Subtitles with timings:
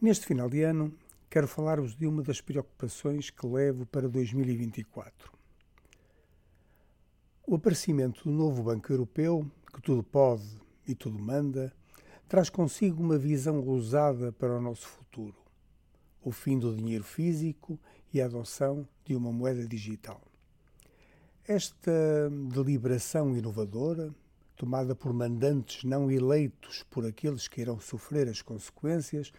[0.00, 0.94] Neste final de ano,
[1.28, 5.32] quero falar-vos de uma das preocupações que levo para 2024.
[7.44, 10.56] O aparecimento do novo Banco Europeu, que tudo pode
[10.86, 11.74] e tudo manda,
[12.28, 15.34] traz consigo uma visão ousada para o nosso futuro:
[16.22, 17.76] o fim do dinheiro físico
[18.14, 20.22] e a adoção de uma moeda digital.
[21.44, 24.14] Esta deliberação inovadora,
[24.54, 29.32] tomada por mandantes não eleitos por aqueles que irão sofrer as consequências,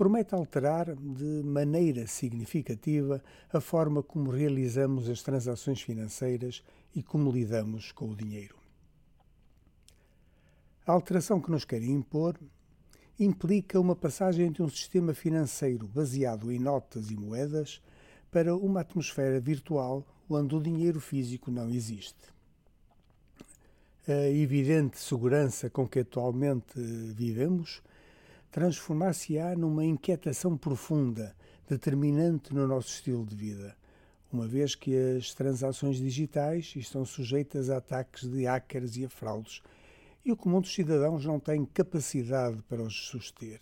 [0.00, 3.22] promete alterar de maneira significativa
[3.52, 6.64] a forma como realizamos as transações financeiras
[6.94, 8.56] e como lidamos com o dinheiro.
[10.86, 12.40] A alteração que nos querem impor
[13.18, 17.82] implica uma passagem de um sistema financeiro baseado em notas e moedas
[18.30, 22.32] para uma atmosfera virtual onde o dinheiro físico não existe.
[24.08, 26.80] A evidente segurança com que atualmente
[27.14, 27.82] vivemos
[28.50, 31.34] transformar-se-á numa inquietação profunda,
[31.68, 33.76] determinante no nosso estilo de vida,
[34.32, 39.62] uma vez que as transações digitais estão sujeitas a ataques de hackers e a fraudes,
[40.24, 43.60] e o comum dos cidadãos não tem capacidade para os suster.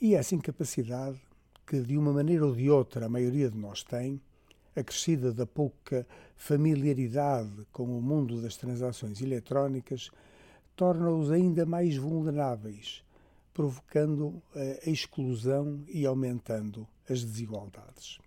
[0.00, 1.20] E essa incapacidade,
[1.66, 4.20] que de uma maneira ou de outra a maioria de nós tem,
[4.74, 6.06] acrescida da pouca
[6.36, 10.10] familiaridade com o mundo das transações eletrónicas,
[10.78, 13.02] torna-os ainda mais vulneráveis,
[13.52, 18.20] provocando a exclusão e aumentando as desigualdades.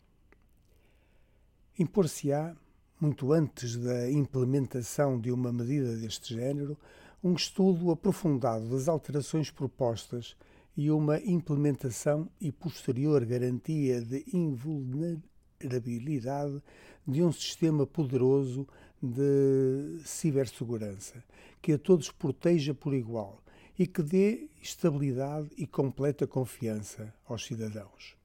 [1.80, 2.54] Impor-se-á,
[3.00, 6.78] muito antes da implementação de uma medida deste género,
[7.24, 10.36] um estudo aprofundado das alterações propostas
[10.76, 16.62] e uma implementação e posterior garantia de invulnerabilidade
[17.08, 18.68] de um sistema poderoso
[19.02, 21.24] de cibersegurança,
[21.62, 23.42] que a todos proteja por igual
[23.78, 28.16] e que dê estabilidade e completa confiança aos cidadãos.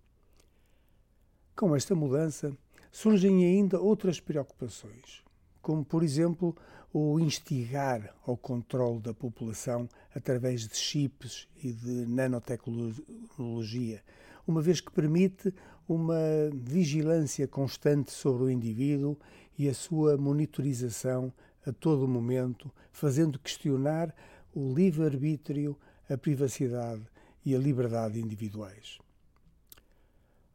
[1.54, 2.54] Com esta mudança,
[2.92, 5.22] surgem ainda outras preocupações,
[5.62, 6.54] como, por exemplo,
[6.92, 14.02] o instigar ao controle da população através de chips e de nanotecnologia,
[14.46, 15.52] uma vez que permite
[15.88, 16.18] uma
[16.54, 19.16] vigilância constante sobre o indivíduo
[19.58, 21.32] e a sua monitorização
[21.64, 24.14] a todo momento, fazendo questionar
[24.54, 25.76] o livre-arbítrio,
[26.08, 27.02] a privacidade
[27.44, 28.98] e a liberdade individuais.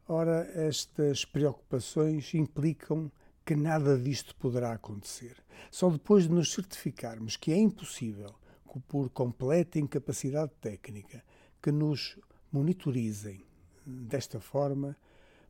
[0.08, 3.10] Ora, estas preocupações implicam
[3.44, 5.36] que nada disto poderá acontecer.
[5.70, 8.34] Só depois de nos certificarmos que é impossível,
[8.88, 11.22] por completa incapacidade técnica,
[11.60, 12.18] que nos
[12.50, 13.44] monitorizem
[13.84, 14.96] desta forma,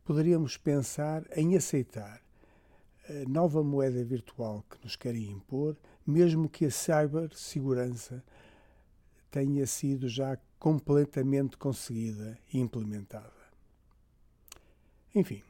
[0.05, 2.23] poderíamos pensar em aceitar
[3.09, 5.77] a nova moeda virtual que nos querem impor,
[6.07, 8.23] mesmo que a cibersegurança
[9.31, 13.33] tenha sido já completamente conseguida e implementada.
[15.15, 15.43] Enfim,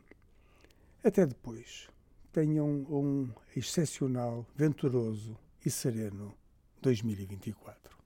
[1.04, 1.88] até depois.
[2.32, 6.34] Tenham um excepcional, venturoso e sereno
[6.80, 8.01] 2024.